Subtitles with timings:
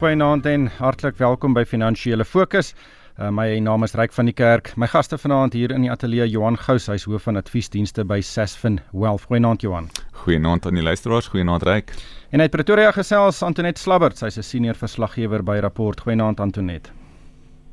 [0.00, 2.70] Goeienaand en hartlik welkom by Finansiële Fokus.
[3.18, 4.70] Uh, my naam is Ryk van die Kerk.
[4.80, 8.78] My gaste vanaand hier in die ateljee Johan Gous, hy's hoof van adviesdienste by Sasfin
[8.96, 9.26] Wealth.
[9.28, 9.90] Goeienaand Johan.
[10.22, 11.28] Goeienaand aan die luisteraars.
[11.28, 11.92] Goeienaand Ryk.
[12.32, 16.00] En uit Pretoria gesels Antonet Slabbert, sy's 'n senior verslaggewer by Rapport.
[16.00, 16.88] Goeienaand Antonet.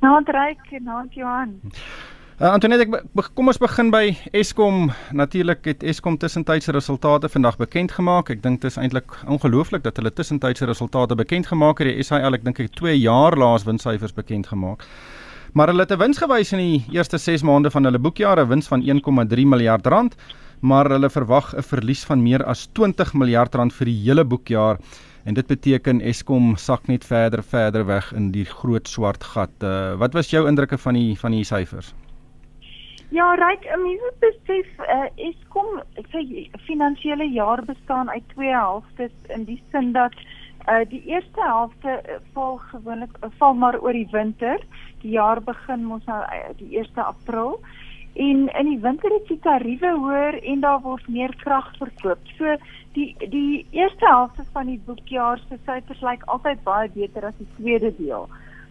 [0.01, 1.61] Naand Ryk en naand Johan.
[2.37, 2.85] Uh, Antoinette,
[3.17, 4.91] ek kom ons begin by Eskom.
[5.17, 8.29] Natuurlik het Eskom tussentydse resultate vandag bekend gemaak.
[8.29, 11.89] Ek dink dit is eintlik ongelooflik dat hulle tussentydse resultate bekend gemaak het.
[11.89, 14.85] Die SAL ek dink ek 2 jaar laas winssyfers bekend gemaak.
[15.57, 18.49] Maar hulle het 'n wins gewys in die eerste 6 maande van hulle boekjaar, 'n
[18.53, 20.15] wins van 1,3 miljard rand,
[20.61, 24.77] maar hulle verwag 'n verlies van meer as 20 miljard rand vir die hele boekjaar.
[25.25, 29.49] En dit beteken Eskom sak net verder verder weg in die groot swart gat.
[29.63, 31.95] Uh, wat was jou indrukke van die van die syfers?
[33.15, 35.77] Ja, ryk, mense besef uh, Eskom
[36.11, 40.15] sy finansiële jaar bestaan uit twee helftes in die sin dat
[40.67, 44.59] uh, die eerste helfte uh, val gewoonlik uh, val maar oor die winter.
[45.05, 47.55] Die jaar begin mos nou uh, die 1 April.
[48.19, 52.27] En in die winter is die tariewe hoër en daar word meer krag verkoop.
[52.35, 52.57] So
[52.97, 57.47] die die eerste helfte van die boekjaar se syfers lyk altyd baie beter as die
[57.55, 58.27] tweede deel.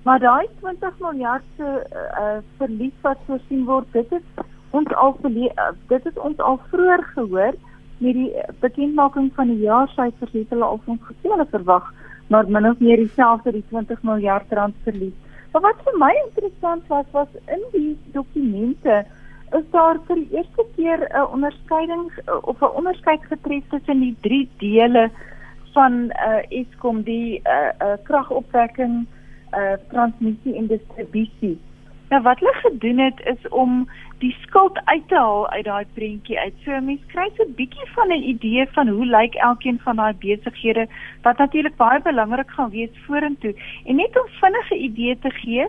[0.07, 5.71] Maar daai 20 miljard se uh, verlies wat voorsien word, dit is ons al uh,
[5.91, 7.57] dit is ons al vroeër gehoor
[7.99, 11.89] met die bekendmaking van die jaarsyfers het hulle al ons gesê hulle verwag
[12.31, 15.15] maar min of meer dieselfde die 20 miljard rand verlies.
[15.53, 19.03] Maar wat vir my interessant was was in die dokumente
[19.59, 22.07] is daar vir die eerste keer 'n onderskeiding
[22.43, 25.11] of 'n onderskeid getref tussen die drie dele
[25.75, 29.07] van uh, Eskom die uh, uh, kragopwekking
[29.53, 31.59] uh transmissie en distribusie.
[32.09, 36.39] Nou wat hulle gedoen het is om die skuld uit te haal uit daai prentjie
[36.39, 36.55] uit.
[36.65, 40.15] So mense kry so 'n bietjie van 'n idee van hoe lyk elkeen van daai
[40.19, 40.87] besighede
[41.23, 43.55] wat natuurlik baie belangrik gaan wees vorentoe.
[43.85, 45.67] En net om vinnige idee te gee,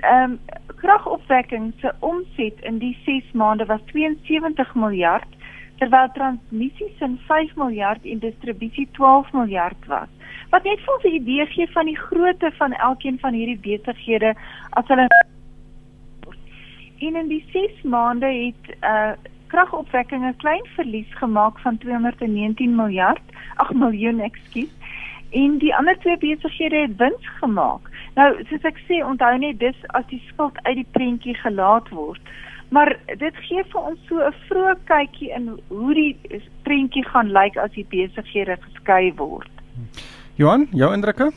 [0.00, 0.38] ehm um,
[0.76, 5.35] kragopwekking se omset in die 6 maande was 72 miljard
[5.78, 10.08] terwyl transmissie sin 5 miljard en distribusie 12 miljard was
[10.50, 14.34] wat net vir ons 'n idee gee van die grootte van elkeen van hierdie besighede
[14.70, 15.08] as hulle
[16.98, 19.12] in in die 6 maande het uh
[19.46, 23.22] kragopwekking 'n klein verlies gemaak van 219 miljard,
[23.54, 24.72] ag miljoen, ekskuus.
[25.30, 27.90] En die ander twee besighede het wins gemaak.
[28.14, 32.20] Nou, soos ek sê, onthou net dis as die skuld uit die prentjie gelaat word.
[32.68, 37.56] Maar dit gee vir ons so 'n vroeë kykie in hoe die prentjie gaan lyk
[37.56, 39.50] as die besighede geskei word.
[40.34, 41.32] Johan, jou indrukke?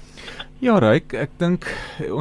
[0.60, 1.70] Ja, Ryk, ek dink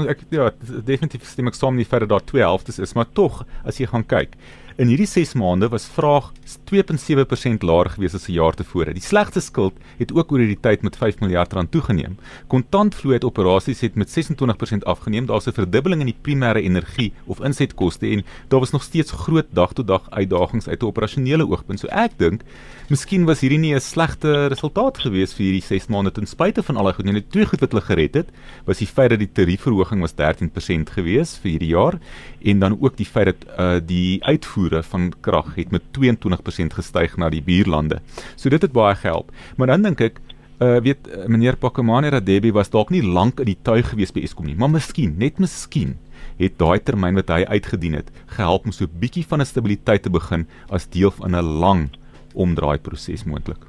[0.07, 0.53] ek ja,
[0.87, 4.05] definitief stem ek saam feit dat daar twee helftes is, maar tog as jy gaan
[4.07, 4.37] kyk,
[4.79, 6.29] In hierdie 6 maande was vraag
[6.71, 8.93] 2.7% laer gewees as 'n jaar tevore.
[8.95, 12.15] Die slegste skuld het ook oor hierdie tyd met 5 miljard rand toegeneem.
[12.47, 15.27] Kontantvloei uit operasies het met 26% afgeneem.
[15.27, 19.47] Daar's 'n verdubbeling in die primêre energie of insetkoste en daar was nog steeds groot
[19.51, 21.81] dag-tot-dag uitdagings uit 'n operasionele oogpunt.
[21.81, 22.43] So ek dink,
[22.89, 26.77] miskien was hierdie nie 'n slegte resultaat gewees vir hierdie 6 maande ten spyte van
[26.77, 27.05] al die goed.
[27.05, 28.28] Net twee goed wat hulle gered het,
[28.65, 31.99] was die feit dat die tariefverhoging was 13% gewees vir hierdie jaar
[32.45, 36.75] en dan ook die feit dat uh die uitvoer uitvoere van krag het met 22%
[36.75, 38.01] gestyg na die buurlande.
[38.37, 39.31] So dit het baie gehelp.
[39.57, 40.21] Maar dan dink ek
[40.61, 44.25] uh weet uh, meneer Pakamane Radebi was dalk nie lank in die tuig gewees by
[44.27, 45.97] Eskom nie, maar miskien, net miskien
[46.39, 50.03] het daai termyn wat hy uitgedien het gehelp om so 'n bietjie van 'n stabiliteit
[50.03, 51.91] te begin as deel van 'n lang
[52.35, 53.63] omdraai proses moontlik.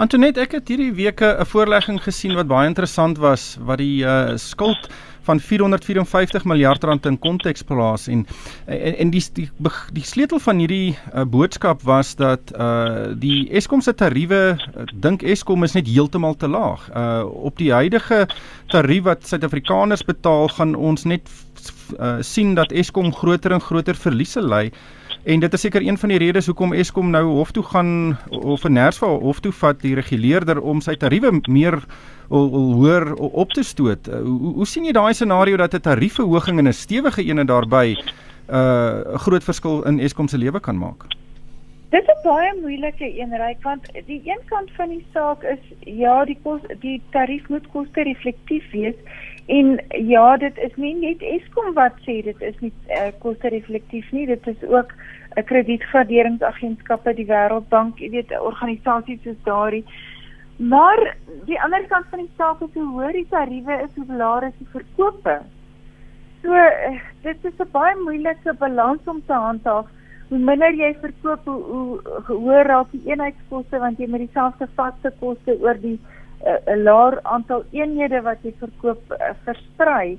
[0.00, 4.36] Antoinette, ek het hierdie weke 'n voorlegging gesien wat baie interessant was wat die uh
[4.40, 4.88] skuld
[5.22, 8.26] van 454 miljard rand in konteks plaas en
[8.66, 9.50] en, en die, die
[9.92, 15.22] die sleutel van hierdie uh, boodskap was dat uh die Eskom se tariewe uh, dink
[15.22, 16.88] Eskom is net heeltemal te laag.
[16.96, 18.26] Uh op die huidige
[18.72, 21.28] tarief wat Suid-Afrikaners betaal gaan ons net
[22.00, 24.70] uh, sien dat Eskom groter en groter verliese ly.
[25.22, 28.64] En dit is seker een van die redes hoekom Eskom nou hof toe gaan of
[28.66, 31.76] nersva hof toe vat die reguleerder om sy tariewe meer
[32.28, 34.08] hoër op te stoot.
[34.08, 37.94] Uh, hoe, hoe sien jy daai scenario dat 'n tariefverhoging en 'n stewige een daarbey
[37.94, 38.02] 'n
[38.50, 41.06] uh, groot verskil in Eskom se lewe kan maak?
[41.90, 46.24] Dit is baie moeilike een ry want die een kant van die saak is ja,
[46.24, 48.98] die kos die tarief moet koste reflektief wees
[49.46, 54.12] en ja, dit is nie net Eskom wat sê dit is nie uh, koste reflektief
[54.12, 59.84] nie, dit is ook 'n uh, kredietgraderingsagentskappe, die Wêreldbank, jy weet, organisasies soos daardie
[60.62, 64.46] Maar die ander kant van die saak is hoe hoër die tariewe is, hoe laer
[64.50, 65.40] is die verkope.
[66.42, 69.86] So eh, dit is 'n baie moeilike balans om te handhaaf.
[70.28, 75.58] Hoe minder jy verkoop, hoe, hoër raak die eenheidskoste want jy met dieselfde vaste koste
[75.60, 75.98] oor die
[76.44, 80.18] 'n laer aantal eenhede wat jy verkoop uh, versprei.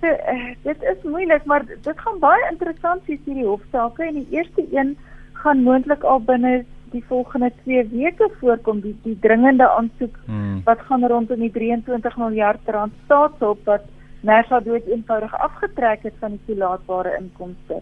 [0.00, 4.28] So uh, dit is moeilik, maar dit gaan baie interessant wees hierdie hofsaake en die
[4.30, 4.96] eerste een
[5.32, 10.60] gaan moontlik al binne die volgende 2 weke voorkom die die dringende aansoek hmm.
[10.64, 13.86] wat gaan rondom die 23 miljard rand staatshulp wat
[14.20, 17.78] Nersa dood eenvoudig afgetrek het van die toelaatbare inkomste.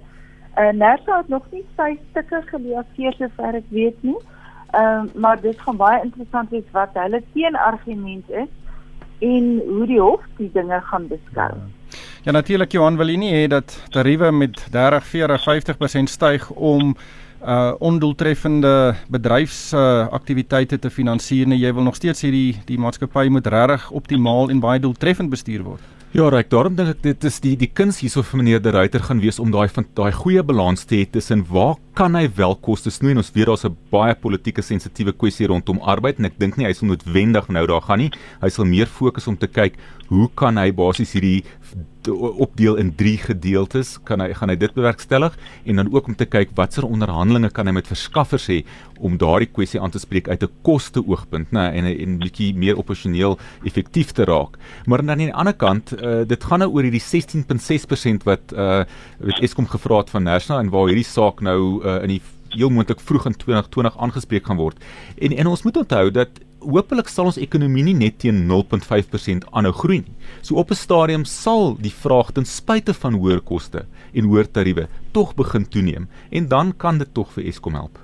[0.58, 2.84] Uh Nersa het nog nie sy stukke geleer
[3.16, 4.18] sover ek weet nie.
[4.70, 8.48] Ehm uh, maar dit gaan baie interessant wees wat hulle teenargument is
[9.18, 11.52] en hoe die hof die dinge gaan beskou.
[11.54, 16.96] Ja, ja natuurlik Johan wil nie hê dat tariewe met 30, 40, 50% styg om
[17.38, 21.60] uh ondoeltreffende bedryfsaktiwiteite uh, te finansier nie.
[21.62, 25.62] Jy wil nog steeds hê die die maatskappy moet regtig optimaal en baie doeltreffend bestuur
[25.62, 25.97] word.
[26.16, 29.02] Ja, reg, daarom dink ek dit is die die kuns hierso vir meneer De Ruyter
[29.04, 32.56] gaan wees om daai van daai goeie balans te hê tussen waar kan hy wel
[32.64, 36.38] koste snoei en ons weet daar's 'n baie politieke sensitiewe kwessie rondom arbeid en ek
[36.40, 38.10] dink nie hy sal noodwendig nou daar gaan nie.
[38.40, 39.76] Hy sal meer fokus om te kyk
[40.08, 41.44] hoe kan hy basies hierdie
[42.06, 45.34] opdeel in 3 gedeeltes kan hy gaan hy dit bewerkstellig
[45.64, 48.62] en dan ook om te kyk watter onderhandelinge kan hy met verskaffers hê
[49.02, 52.78] om daardie kwessie aan te spreek uit 'n koste oogpunt nê en en bietjie meer
[52.78, 54.58] operasioneel effektief te raak.
[54.86, 58.84] Maar dan aan die ander kant uh, dit gaan nou oor hierdie 16.6% wat uh
[59.18, 62.70] wat Eskom gevra het van National en waar hierdie saak nou uh, in die heel
[62.70, 64.76] moontlik vroeg in 2020 aangespreek gaan word.
[65.18, 66.28] En en ons moet onthou dat
[66.60, 70.16] hopelik sal ons ekonomie nie net teen 0.5% aanhou groei nie.
[70.42, 74.88] So op 'n stadium sal die vraag ten spyte van hoër koste en hoër tariewe
[75.12, 77.98] tog begin toeneem en dan kan dit tog vir Eskom help.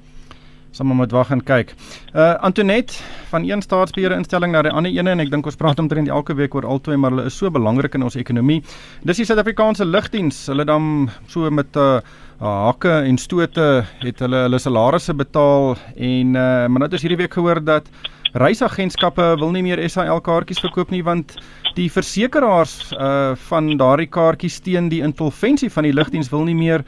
[0.75, 1.75] Sommige moet wag en kyk.
[2.15, 5.79] Uh Antonet van een staatsbeheerde instelling na die ander ene en ek dink ons praat
[5.79, 8.63] omtrent elke week oor albei maar hulle is so belangrik in ons ekonomie.
[9.05, 10.47] Dis die Suid-Afrikaanse lugdiens.
[10.47, 12.01] Hulle dan so met uh
[12.41, 17.23] hakke en stote het hulle hulle salarisse betaal en uh maar nou het ons hierdie
[17.23, 17.87] week gehoor dat
[18.35, 21.37] reisagentskappe wil nie meer SAL kaartjies verkoop nie want
[21.79, 26.85] die versekeraars uh van daardie kaartjies teen die insolventie van die lugdiens wil nie meer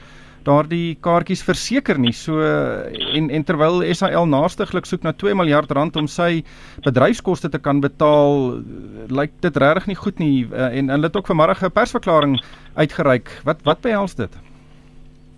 [0.46, 2.12] daardie kaartjies verseker nie.
[2.14, 6.44] So en en terwyl SAL naastiglik soek na 2 miljard rand om sy
[6.86, 8.62] bedryfskoste te kan betaal,
[9.10, 12.38] lyk dit regtig nie goed nie en hulle het ook vanmôre 'n persverklaring
[12.74, 13.30] uitgereik.
[13.44, 14.30] Wat wat behels dit?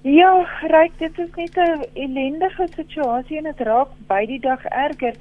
[0.02, 5.14] Ja, ryk, dit is net 'n ellendige situasie en dit raak by die dag erger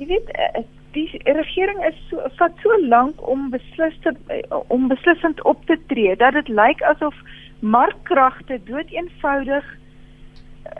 [0.00, 0.62] jy weet eh,
[0.94, 4.40] die regering is so vat so lank om besliste eh,
[4.72, 7.16] om beslissend op te tree dat dit lyk asof
[7.60, 9.66] markkragte doeteenvoudig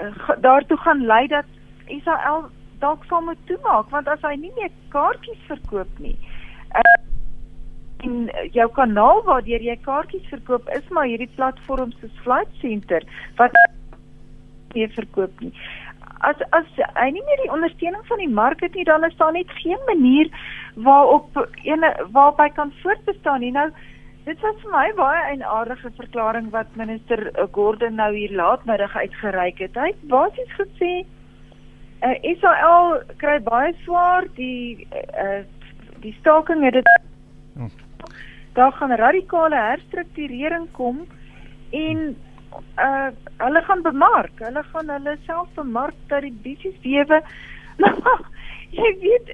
[0.00, 1.44] uh, daartoe gaan lei dat
[1.92, 2.48] Israel
[2.80, 6.16] dalk sal moet toemaak want as hy nie meer kaartjies verkoop nie
[8.00, 13.04] en jou kanaal waardeur jy kaartjies verkoop is maar hierdie platforms soos Flight Center
[13.36, 13.60] wat
[14.74, 15.52] nie verkoop nie
[16.20, 19.32] as as hy nie meer die ondersteuning van die mark het nie, dan is daar
[19.32, 20.28] net geen manier
[20.74, 23.52] waarop ene waarop hy kan voortbestaan nie.
[23.52, 23.70] Nou
[24.24, 29.58] dit was vir my baie 'n aardige verklaring wat minister Gordon nou hier laatmiddag uitgereik
[29.58, 29.74] het.
[29.74, 30.92] Hy het basies gesê
[32.02, 35.42] uh, Israel kry baie swaar die uh,
[36.00, 36.88] die staking het dit
[37.54, 37.68] hm.
[38.52, 41.06] daar gaan radikale herstrukturering kom
[41.70, 42.16] en
[42.78, 43.08] uh
[43.38, 44.32] hulle gaan bemark.
[44.38, 47.22] Hulle gaan hulle self bemark dat die bietjies wewe.
[48.80, 49.30] jy weet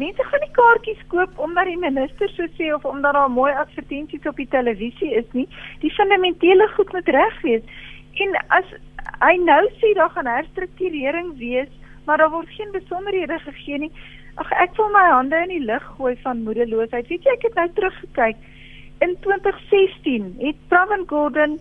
[0.00, 4.28] mense gaan nie kaartjies koop omdat die minister so sê of omdat daar mooi advertensies
[4.28, 5.48] op die televisie is nie.
[5.84, 7.76] Die fundamentele goed moet reg wees.
[8.24, 8.72] En as
[9.22, 11.70] hy nou sê daar gaan herstrukturering wees,
[12.06, 13.92] maar daar word geen besonderhede gegee nie.
[14.40, 17.08] Ag ek voel my hande in die lug gooi van moedeloosheid.
[17.08, 18.40] Weet jy ek het nou teruggekyk.
[19.04, 21.58] In 2016 het Pravin Gordhan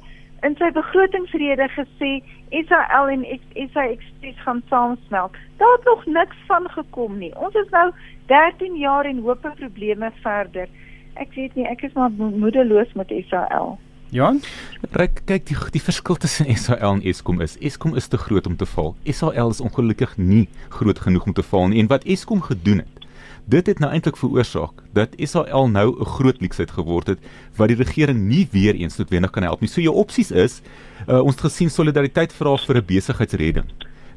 [0.47, 2.11] in sy begrotingsrede gesê
[2.49, 3.25] Israel en
[3.73, 5.37] SA Express gaan saamsmelt.
[5.57, 7.31] Daar het nog niks van gekom nie.
[7.35, 7.91] Ons is nou
[8.25, 10.67] 13 jaar en hoop op probleme verder.
[11.13, 13.77] Ek weet nie, ek is maar moedeloos met Israel.
[14.11, 14.41] Johan,
[14.91, 17.55] kyk kyk die die verskil tussen Israel en Eskom is.
[17.63, 18.95] Eskom is te groot om te val.
[19.07, 21.79] Israel is ongelukkig nie groot genoeg om te val nie.
[21.79, 23.00] En wat Eskom gedoen het,
[23.45, 27.19] Dit het nou eintlik veroorsaak dat Israel nou 'n groot leksheid geword het
[27.55, 29.69] wat die regering nie weer eens noodwendig kan help nie.
[29.69, 30.61] So jou opsies is
[31.07, 33.65] uh, ons het gesien solidariteit vra vir 'n besigheidsredding.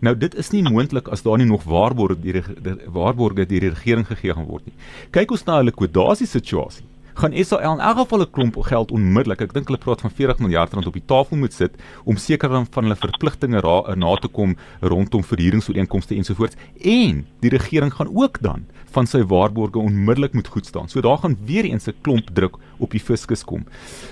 [0.00, 2.42] Nou dit is nie moontlik as daar nie nog waarborge die,
[2.86, 4.74] waarborge deur die regering gegee gaan word nie.
[5.10, 9.40] Kyk ons na hulle kwadasie situasie gaan Israel in elk geval 'n klomp geld onmiddellik,
[9.40, 11.72] ek dink hulle praat van 40 miljard rand op die tafel moet sit
[12.04, 13.60] om seker van hulle verpligtinge
[13.96, 19.78] na te kom rondom verhuuringsooreenkomste ensovoorts en die regering gaan ook dan van sy waarborge
[19.78, 20.88] onmiddellik moet goed staan.
[20.88, 23.64] So daar gaan weer eens 'n klomp druk op die fiskus kom.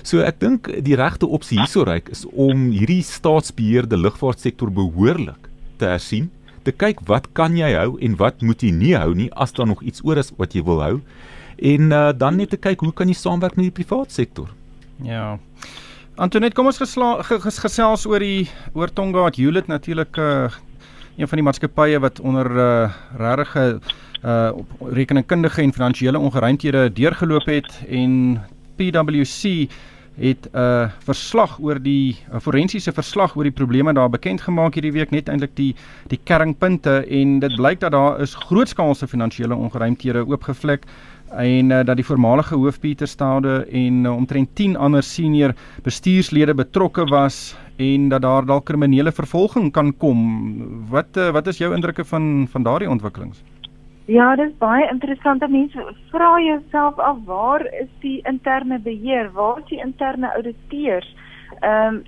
[0.03, 5.85] So ek dink die regte opsie hierso ryk is om hierdie staatsbeheerde lugvaartsektor behoorlik te
[5.85, 6.29] hersien
[6.63, 9.67] te kyk wat kan jy hou en wat moet jy nie hou nie as daar
[9.67, 11.01] nog iets oor is wat jy wil hou.
[11.57, 14.49] En uh, dan net te kyk hoe kan jy saamwerk met die private sektor.
[15.03, 15.39] Ja.
[16.15, 20.49] Antoinette, kom ons gesla, ges, gesels oor die oor Tonga wat Hewlett natuurlik uh,
[21.17, 23.79] een van die maatskappye wat onder uh, regte
[24.23, 28.39] uh rekeningkundige en finansiële ongeruimthede deurgeloop het en
[28.77, 29.67] PwC
[30.15, 34.73] het 'n uh, verslag oor die uh, forensiese verslag oor die probleme daar bekend gemaak
[34.73, 35.75] hierdie week net eintlik die
[36.07, 40.85] die kernpunte en dit blyk dat daar is grootskaalse finansiële ongeruimthede oopgevlek
[41.37, 46.53] en uh, dat die voormalige hoof Pieter Stade en uh, omtrent 10 ander senior bestuurslede
[46.53, 50.19] betrokke was en dat daar dalk kriminele vervolging kan kom.
[50.89, 53.43] Wat uh, wat is jou indrukke van van daardie ontwikkelings?
[54.05, 55.47] Ja, dit is baie interessant.
[55.49, 59.31] Mense vra jouself af waar is die interne beheer?
[59.31, 61.15] Waar is die interne auditeurs?
[61.59, 62.03] Ehm um,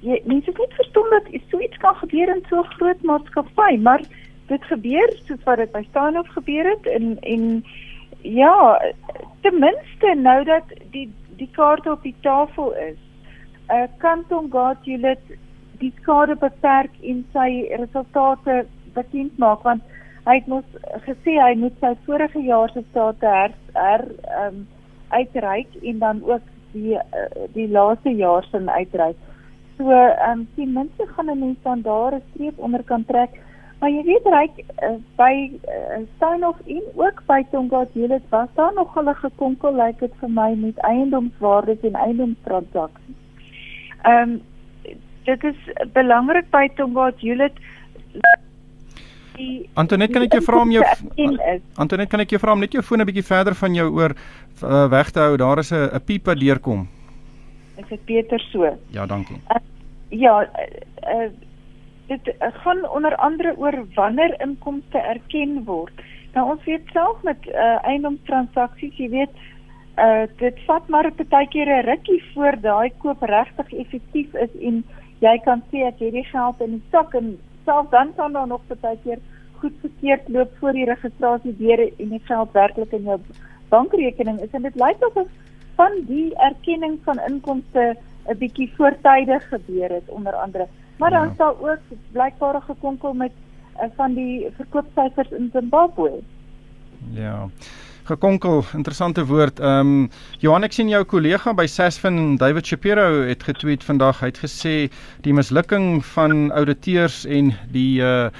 [0.00, 4.00] jy mense moet verstaan dat so iets kan gebeur in so 'n groot maatskappy, maar
[4.46, 7.64] dit gebeur soos wat dit by Steinhoff gebeur het en en
[8.22, 8.80] ja,
[9.40, 12.98] ten minste nou dat die die kaarte op die tafel is.
[13.68, 15.16] Uh kan Tongaat julle
[15.80, 17.48] die skade beperk en sy
[17.80, 19.82] resultate bekend maak want
[20.26, 20.64] hy het mos
[21.06, 24.04] gesê hy moet sy vorige jaar se state her her
[24.42, 24.66] um,
[25.08, 26.42] uitreik en dan ook
[26.74, 29.16] die uh, die laaste jaar se uitreik.
[29.78, 33.40] So ehm um, ten minste gaan 'n mens dan daar 'n streep onder kan trek.
[33.80, 38.74] Maar jy weet reik uh, by uh, Steinhoff en ook by Tonga Julius was daar
[38.74, 43.18] nog hulle gekonkel lyk like dit vir my met eiendomswaardes en eiendomstransaksies.
[44.02, 44.40] Ehm um,
[45.24, 45.58] dit is
[45.92, 47.56] belangrik by Tonga Julius
[49.74, 50.84] Antoinette kan ek jou vra om jou
[51.80, 54.12] Antoinette kan ek jou vra om net jou foon 'n bietjie verder van jou oor
[54.12, 55.36] uh, weg te hou.
[55.36, 56.88] Daar is 'n 'n piep wat deurkom.
[57.76, 58.76] Is dit beter so?
[58.90, 59.40] Ja, dankie.
[59.48, 59.56] Uh,
[60.08, 60.48] ja, uh,
[61.14, 61.30] uh,
[62.10, 66.02] dit uh, gaan onder andere oor wanneer inkomste erken word.
[66.34, 69.42] Nou ons weet self met uh, eiendomstransaksies, jy weet,
[69.98, 74.84] uh, dit vat maar 'n partykeer 'n rukkie voor daai koop regtig effektief is en
[75.20, 78.46] jy kan sê ek het die geld in die sak en self dan kan daar
[78.46, 79.18] nog baie keer
[79.60, 83.18] goed verkeerd loop voor die registrasie deur en die geld werklik in jou
[83.68, 85.28] bankrekening is en dit lyk asof
[85.76, 87.96] van die erkenning van inkomste
[88.28, 90.68] 'n bietjie voortydig gebeur het onder andere
[91.00, 91.34] maar dan ja.
[91.36, 93.32] sal ook blykbaar gekonkel met
[93.76, 96.20] uh, van die verkoopsyfers in Zimbabwe
[97.16, 97.48] ja
[98.10, 99.60] gekonkel interessante woord.
[99.60, 100.10] Ehm um,
[100.42, 104.22] Johan ek sien jou kollega by Sasfin David Shapiro het getweet vandag.
[104.22, 104.74] Hy het gesê
[105.26, 108.30] die mislukking van auditeurs en die uh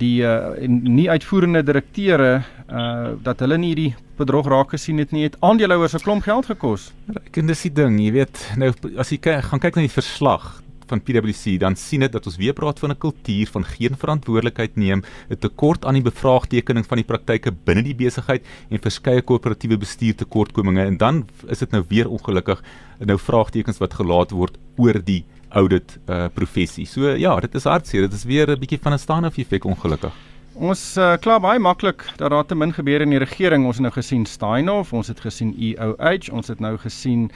[0.00, 5.24] die uh nie uitvoerende direkteure uh dat hulle nie die bedrog raak gesien het nie
[5.28, 6.92] het aandeelhouers 'n klomp geld gekos.
[7.26, 9.98] Ek en dis die ding, jy weet, nou as jy kyk, gaan kyk na die
[10.00, 13.96] verslag, van PwC dan sien dit dat ons weer praat van 'n kultuur van geen
[13.96, 19.22] verantwoordelikheid neem, 'n tekort aan die bevraagtekening van die praktyke binne die besigheid en verskeie
[19.22, 22.62] korporatiewe bestuur tekortkominge en dan is dit nou weer ongelukkig
[22.98, 26.86] nou vraagtekens wat gelaat word oor die audit uh, professie.
[26.86, 28.06] So ja, dit is hartseer.
[28.08, 30.12] Dit is weer 'n bietjie van 'n stand-off effek ongelukkig.
[30.58, 33.66] Ons uh, kla baie maklik dat daar te min gebeur in die regering.
[33.66, 37.30] Ons het nou gesien Steinhoff, ons het gesien EOH, ons het nou gesien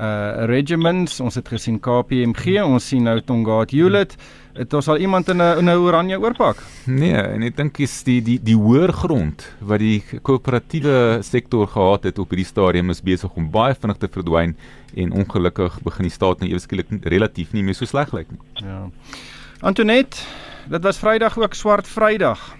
[0.00, 4.14] uh regiments, ons het gesien KPMG, ons sien nou Tongaat Hewlett.
[4.54, 6.62] Het ons al iemand in 'n 'n oranje oorpak?
[6.86, 12.04] Nee, en ek dink is die die die hoër grond wat die koöperatiewe sektor gehad
[12.04, 14.56] het op hierdie stadium is besig om baie vinnig te verdwyn
[14.96, 18.40] en ongelukkig begin die staat nou eweskielik relatief nie meer so sleg lyk nie.
[18.54, 18.90] Ja.
[19.60, 20.22] Antoinette,
[20.68, 22.59] dit was Vrydag ook swart Vrydag.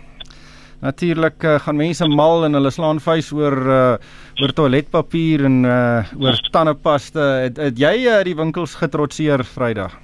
[0.80, 3.96] Natuurlik uh, gaan mense mal en hulle slaan vuis oor uh,
[4.40, 7.26] oor toiletpapier en uh, oor tandepasta.
[7.44, 9.98] Het, het jy uh, die winkels getrotseer Vrydag?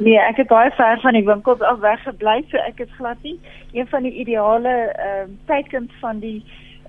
[0.00, 3.38] Nee, ek het baie ver van die winkels af weggebly, so ek is glad nie
[3.72, 6.38] een van die ideale ehm uh, tydkind van die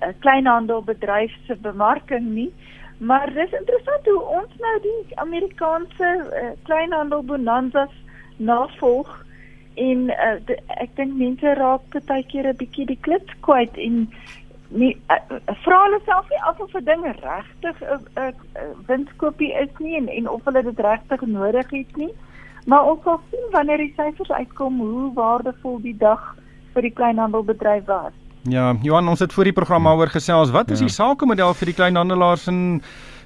[0.01, 2.51] uh, kleinhandelbedryf se bemarking nie.
[2.97, 7.95] Maar dis interessant hoe ons nou die Amerikaanse uh, kleinhandel bonanzas
[8.37, 9.20] navolg
[9.75, 14.07] en uh, de, ek dink mense raak baie keer 'n bietjie die klip kwyt en
[14.69, 19.53] nie uh, vra hulle self nie af of 'n ding regtig 'n uh, uh, winskopie
[19.63, 22.13] is nie en, en of hulle dit regtig nodig het nie.
[22.65, 26.35] Maar ons sal sien wanneer die syfers uitkom hoe waardevol die dag
[26.73, 28.13] vir die kleinhandelbedryf was.
[28.49, 30.49] Ja, Johan, ons het voor die program oor gesels.
[30.49, 30.85] Wat is ja.
[30.85, 32.81] die sakemodel vir die kleinhandelaars en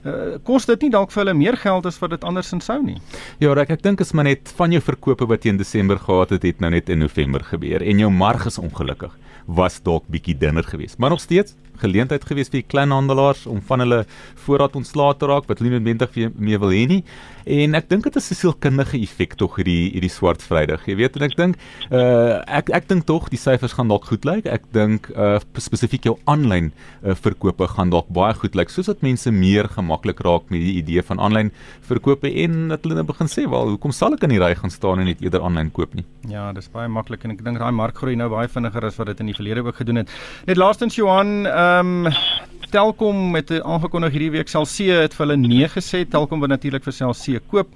[0.06, 2.98] uh, kos dit nie dalk vir hulle meer geld as wat dit andersins sou nie.
[3.44, 6.44] Ja, ek ek dink is maar net van jou verkope wat teen Desember gehad het,
[6.44, 9.14] het nou net in November gebeur en jou marges ongelukkig
[9.46, 10.98] was dalk bietjie dunner geweest.
[10.98, 14.06] Maar nog steeds geleentheid gewees vir die kleinhandelaars om van hulle
[14.46, 17.04] voorraad ontslae te raak wat hulle nie noodwendig mee wil hê nie.
[17.46, 20.86] En ek dink dit is 'n sielkundige effek tog hierdie hierdie swart Vrydag.
[20.88, 21.56] Jy weet en ek dink
[21.92, 24.46] uh ek ek dink tog die syfers gaan dalk goed lyk.
[24.46, 26.72] Ek dink uh spesifiek jou aanlyn
[27.04, 30.82] uh, verkope gaan dalk baie goed lyk soos dat mense meer gemaklik raak met die
[30.82, 31.52] idee van aanlyn
[31.86, 34.72] verkope en dat hulle nou begin sê, "Wel, hoekom sal ek in die ry gaan
[34.72, 37.72] staan en net eerder aanlyn koop nie?" Ja, dis baie maklik en ek dink daai
[37.72, 40.10] mark groei nou baie vinniger as wat dit in die verlede ook gedoen het.
[40.48, 42.18] Net laastens Johan, ehm um,
[42.76, 46.02] Telkom het aangekondig hierdie week sal C het vir hulle nee gesê.
[46.12, 47.70] Telkom wil natuurlik vir self C koop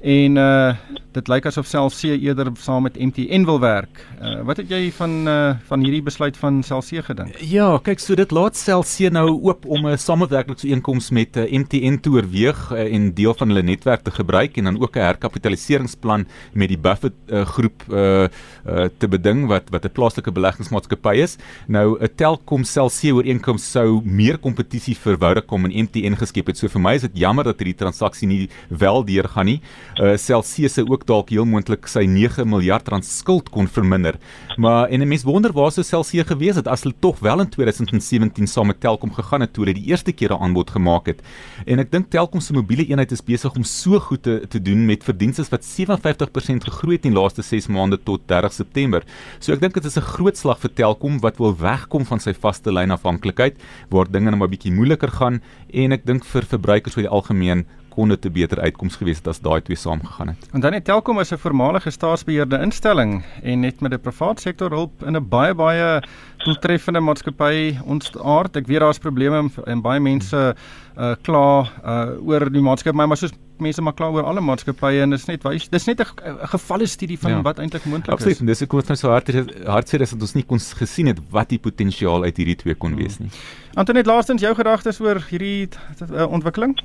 [0.00, 0.72] en uh
[1.16, 4.02] dit lyk asof self C eerder saam met MTN wil werk.
[4.20, 5.38] Uh wat het jy van uh
[5.68, 7.36] van hierdie besluit van self C gedink?
[7.42, 12.00] Ja, kyk, so dit laat self C nou oop om 'n samewerkingsooreenkoms met uh, MTN
[12.00, 16.26] te oorweeg uh, en deel van hulle netwerk te gebruik en dan ook 'n herkapitaliseringsplan
[16.52, 18.28] met die Buffett uh, groep uh,
[18.66, 21.36] uh te beding wat wat 'n plaaslike beleggingsmaatskappy is.
[21.66, 26.58] Nou 'n Telkom self C ooreenkoms sou meer kompetisie vir Vodacom en MTN geskep het.
[26.58, 29.60] So vir my is dit jammer dat hierdie transaksie nie wel deurgaan nie.
[30.00, 34.18] Uh Celsius se ook dalk heel moontlik sy 9 miljard rand skuld kon verminder.
[34.56, 37.48] Maar en 'n mens wonder waar sou Celsius gewees het as hulle tog wel in
[37.48, 41.22] 2017 saam met Telkom gegaan het toe hulle die eerste keer 'n aanbod gemaak het.
[41.66, 44.86] En ek dink Telkom se mobiele eenheid is besig om so goed te, te doen
[44.86, 49.02] met verdienste wat 57% gegroei het in die laaste 6 maande tot 30 September.
[49.38, 52.32] So ek dink dit is 'n groot slag vir Telkom wat wil wegkom van sy
[52.32, 53.56] vaste lynafhanklikheid
[53.90, 55.40] waar dinge nou 'n bietjie moeiliker gaan
[55.72, 59.28] en ek dink vir verbruikers oor die algemeen kon dit 'n beter uitkoms gewees het
[59.28, 60.48] as daai twee saamgegaan het.
[60.52, 64.70] En dan het Telkom as 'n voormalige staatsbeheerde instelling en net met 'n privaat sektor
[64.70, 66.02] hulp in 'n baie baie
[66.44, 68.56] doeltreffende maatskappy ontstaard.
[68.56, 70.54] Ek weet daar's probleme en baie mense
[70.98, 75.10] uh kla uh oor die maatskappy, maar soos mense maar kla oor alle maatskappye en
[75.14, 77.42] dit is net wys dis net 'n gevalle studie van ja.
[77.42, 78.24] wat eintlik moontlik is.
[78.24, 79.28] Absoluut, dis ek kon net so hard
[79.66, 82.92] hard sê dat ons nie kon gesien het wat die potensiaal uit hierdie twee kon
[82.92, 83.02] hmm.
[83.02, 83.30] wees nie.
[83.74, 85.68] Antoinette, laastens jou gedagtes oor hierdie
[86.10, 86.78] uh, ontwikkeling?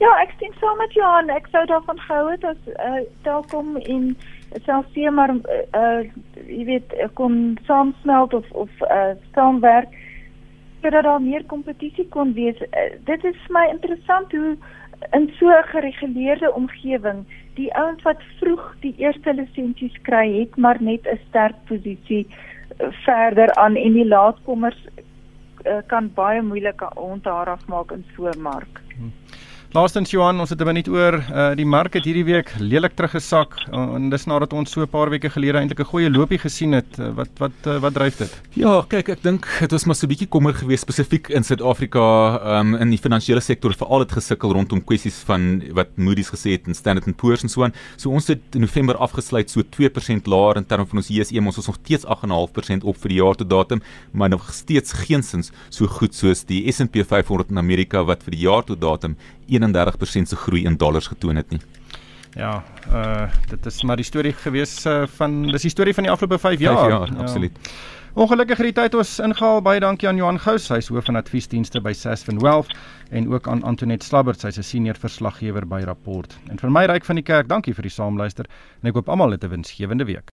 [0.00, 1.28] Ja, ek sien saam met Johan.
[1.28, 4.14] Ek sou daarvan gehou het as uh, Telkom en
[4.64, 5.34] selfs hier maar
[5.76, 6.00] uh
[6.48, 9.92] jy weet kon saamsmelt of of uh saamwerk
[10.80, 12.56] sodat daar meer kompetisie kon wees.
[12.72, 14.56] Uh, dit is vir my interessant hoe
[15.18, 17.20] in so 'n gereguleerde omgewing
[17.60, 22.88] die ouens wat vroeg die eerste lisensies kry het, maar net 'n sterk posisie uh,
[23.04, 24.80] verder aan en die laatkommers
[25.66, 28.80] uh, kan baie moeilik onthaar afmaak in so 'n mark.
[28.96, 29.12] Hmm.
[29.70, 33.54] Laastens Johan, ons het 'n minuut oor uh, die mark het hierdie week lelik teruggesak
[33.70, 36.72] uh, en dis nadat ons so 'n paar weke gelede eintlik 'n goeie loopie gesien
[36.72, 36.98] het.
[36.98, 38.40] Uh, wat wat uh, wat dryf dit?
[38.58, 42.58] Ja, kyk, ek dink dit was maar so 'n bietjie kommer geweest spesifiek in Suid-Afrika
[42.58, 46.66] um, in die finansiële sektor veral het gesukkel rondom kwessies van wat Moody's gesê het
[46.66, 47.72] en Standard & Poor's en so aan.
[47.96, 51.58] So ons het in November afgesluit so 2% laer in terme van ons JSE, ons
[51.58, 53.80] is nog steeds 8.5% op vir die jaar tot datum,
[54.10, 58.42] maar nog steeds geensins so goed soos die S&P 500 in Amerika wat vir die
[58.48, 59.16] jaar tot datum
[59.58, 61.60] 31% se groei in dollars getoon het nie.
[62.38, 66.12] Ja, uh dit is maar die storie gewees uh, van dis die storie van die
[66.12, 66.78] afgelope 5 jaar.
[66.78, 67.18] 5 jaar, ja.
[67.18, 67.72] absoluut.
[68.14, 69.60] Ongelukkig het die tyd ons ingehaal.
[69.62, 72.74] Baie dankie aan Johan Gous, hy's hoof van adviesdienste by Sasfin Wealth
[73.10, 76.38] en ook aan Antoinette Slabbert, sy's 'n senior verslaggewer by Rapport.
[76.50, 78.46] En vir my ryk van die kerk, dankie vir die saamluister
[78.82, 80.30] en ek hoop almal het 'n winsgewende week.